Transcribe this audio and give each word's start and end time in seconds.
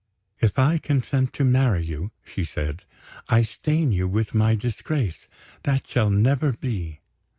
"If 0.39 0.57
I 0.57 0.79
consent 0.79 1.31
to 1.33 1.43
marry 1.45 1.85
you," 1.85 2.09
she 2.25 2.43
said, 2.43 2.85
"I 3.29 3.43
stain 3.43 3.91
you 3.91 4.07
with 4.07 4.33
my 4.33 4.55
disgrace; 4.55 5.27
that 5.61 5.85
shall 5.85 6.09
never 6.09 6.53
be." 6.53 7.01